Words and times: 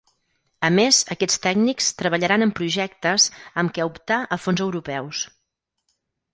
A 0.69 0.69
més, 0.77 1.01
aquests 1.15 1.41
tècnics 1.43 1.89
treballaran 1.99 2.47
en 2.47 2.55
projectes 2.61 3.29
amb 3.65 3.77
què 3.77 3.87
optar 3.93 4.21
a 4.23 4.41
fons 4.47 4.67
europeus. 4.69 5.25